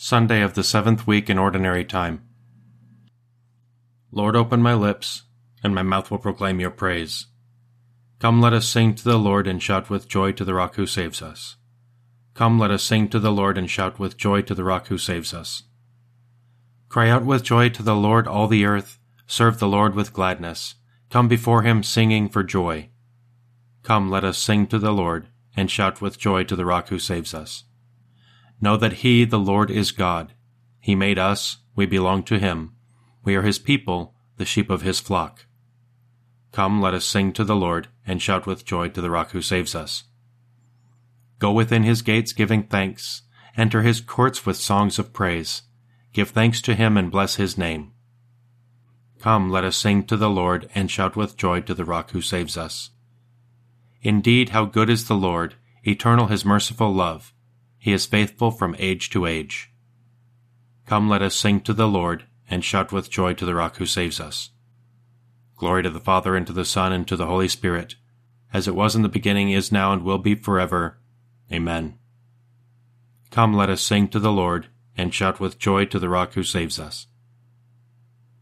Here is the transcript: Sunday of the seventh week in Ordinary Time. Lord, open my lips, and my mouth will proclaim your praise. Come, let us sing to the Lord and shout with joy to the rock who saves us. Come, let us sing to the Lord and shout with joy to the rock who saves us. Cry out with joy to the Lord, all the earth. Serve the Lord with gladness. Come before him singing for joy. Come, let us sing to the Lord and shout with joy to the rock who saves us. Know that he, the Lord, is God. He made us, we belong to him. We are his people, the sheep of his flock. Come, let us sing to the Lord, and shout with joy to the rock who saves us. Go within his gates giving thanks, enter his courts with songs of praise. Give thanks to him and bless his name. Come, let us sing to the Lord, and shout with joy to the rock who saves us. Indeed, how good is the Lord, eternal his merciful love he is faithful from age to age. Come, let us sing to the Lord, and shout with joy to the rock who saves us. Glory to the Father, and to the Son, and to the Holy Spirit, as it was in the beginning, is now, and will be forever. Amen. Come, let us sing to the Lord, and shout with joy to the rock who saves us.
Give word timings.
Sunday 0.00 0.42
of 0.42 0.54
the 0.54 0.62
seventh 0.62 1.08
week 1.08 1.28
in 1.28 1.38
Ordinary 1.38 1.84
Time. 1.84 2.22
Lord, 4.12 4.36
open 4.36 4.62
my 4.62 4.72
lips, 4.72 5.24
and 5.60 5.74
my 5.74 5.82
mouth 5.82 6.08
will 6.08 6.18
proclaim 6.18 6.60
your 6.60 6.70
praise. 6.70 7.26
Come, 8.20 8.40
let 8.40 8.52
us 8.52 8.68
sing 8.68 8.94
to 8.94 9.02
the 9.02 9.18
Lord 9.18 9.48
and 9.48 9.60
shout 9.60 9.90
with 9.90 10.06
joy 10.06 10.30
to 10.30 10.44
the 10.44 10.54
rock 10.54 10.76
who 10.76 10.86
saves 10.86 11.20
us. 11.20 11.56
Come, 12.34 12.60
let 12.60 12.70
us 12.70 12.84
sing 12.84 13.08
to 13.08 13.18
the 13.18 13.32
Lord 13.32 13.58
and 13.58 13.68
shout 13.68 13.98
with 13.98 14.16
joy 14.16 14.40
to 14.42 14.54
the 14.54 14.62
rock 14.62 14.86
who 14.86 14.98
saves 14.98 15.34
us. 15.34 15.64
Cry 16.88 17.10
out 17.10 17.24
with 17.24 17.42
joy 17.42 17.68
to 17.70 17.82
the 17.82 17.96
Lord, 17.96 18.28
all 18.28 18.46
the 18.46 18.64
earth. 18.64 19.00
Serve 19.26 19.58
the 19.58 19.66
Lord 19.66 19.96
with 19.96 20.12
gladness. 20.12 20.76
Come 21.10 21.26
before 21.26 21.62
him 21.62 21.82
singing 21.82 22.28
for 22.28 22.44
joy. 22.44 22.90
Come, 23.82 24.10
let 24.10 24.22
us 24.22 24.38
sing 24.38 24.68
to 24.68 24.78
the 24.78 24.92
Lord 24.92 25.26
and 25.56 25.68
shout 25.68 26.00
with 26.00 26.20
joy 26.20 26.44
to 26.44 26.54
the 26.54 26.64
rock 26.64 26.88
who 26.90 27.00
saves 27.00 27.34
us. 27.34 27.64
Know 28.60 28.76
that 28.76 29.04
he, 29.04 29.24
the 29.24 29.38
Lord, 29.38 29.70
is 29.70 29.92
God. 29.92 30.32
He 30.80 30.94
made 30.94 31.18
us, 31.18 31.58
we 31.76 31.86
belong 31.86 32.24
to 32.24 32.38
him. 32.38 32.74
We 33.22 33.36
are 33.36 33.42
his 33.42 33.58
people, 33.58 34.14
the 34.36 34.44
sheep 34.44 34.68
of 34.68 34.82
his 34.82 34.98
flock. 34.98 35.46
Come, 36.50 36.80
let 36.80 36.94
us 36.94 37.04
sing 37.04 37.32
to 37.34 37.44
the 37.44 37.54
Lord, 37.54 37.88
and 38.06 38.20
shout 38.20 38.46
with 38.46 38.64
joy 38.64 38.88
to 38.88 39.00
the 39.00 39.10
rock 39.10 39.30
who 39.30 39.42
saves 39.42 39.74
us. 39.74 40.04
Go 41.38 41.52
within 41.52 41.84
his 41.84 42.02
gates 42.02 42.32
giving 42.32 42.64
thanks, 42.64 43.22
enter 43.56 43.82
his 43.82 44.00
courts 44.00 44.44
with 44.44 44.56
songs 44.56 44.98
of 44.98 45.12
praise. 45.12 45.62
Give 46.12 46.28
thanks 46.28 46.60
to 46.62 46.74
him 46.74 46.96
and 46.96 47.12
bless 47.12 47.36
his 47.36 47.56
name. 47.56 47.92
Come, 49.20 49.50
let 49.50 49.64
us 49.64 49.76
sing 49.76 50.04
to 50.04 50.16
the 50.16 50.30
Lord, 50.30 50.68
and 50.74 50.90
shout 50.90 51.14
with 51.14 51.36
joy 51.36 51.60
to 51.60 51.74
the 51.74 51.84
rock 51.84 52.10
who 52.10 52.22
saves 52.22 52.56
us. 52.56 52.90
Indeed, 54.02 54.48
how 54.48 54.64
good 54.64 54.90
is 54.90 55.06
the 55.06 55.14
Lord, 55.14 55.54
eternal 55.84 56.26
his 56.26 56.44
merciful 56.44 56.92
love 56.92 57.32
he 57.78 57.92
is 57.92 58.06
faithful 58.06 58.50
from 58.50 58.76
age 58.78 59.10
to 59.10 59.26
age. 59.26 59.70
Come, 60.86 61.08
let 61.08 61.22
us 61.22 61.36
sing 61.36 61.60
to 61.60 61.72
the 61.72 61.88
Lord, 61.88 62.24
and 62.50 62.64
shout 62.64 62.92
with 62.92 63.10
joy 63.10 63.34
to 63.34 63.44
the 63.44 63.54
rock 63.54 63.76
who 63.76 63.86
saves 63.86 64.20
us. 64.20 64.50
Glory 65.56 65.82
to 65.82 65.90
the 65.90 66.00
Father, 66.00 66.34
and 66.34 66.46
to 66.46 66.52
the 66.52 66.64
Son, 66.64 66.92
and 66.92 67.06
to 67.08 67.16
the 67.16 67.26
Holy 67.26 67.48
Spirit, 67.48 67.96
as 68.52 68.66
it 68.66 68.74
was 68.74 68.96
in 68.96 69.02
the 69.02 69.08
beginning, 69.08 69.50
is 69.50 69.70
now, 69.70 69.92
and 69.92 70.02
will 70.02 70.18
be 70.18 70.34
forever. 70.34 70.98
Amen. 71.52 71.98
Come, 73.30 73.54
let 73.54 73.70
us 73.70 73.82
sing 73.82 74.08
to 74.08 74.18
the 74.18 74.32
Lord, 74.32 74.68
and 74.96 75.14
shout 75.14 75.38
with 75.38 75.58
joy 75.58 75.84
to 75.86 75.98
the 75.98 76.08
rock 76.08 76.32
who 76.34 76.42
saves 76.42 76.78
us. 76.78 77.06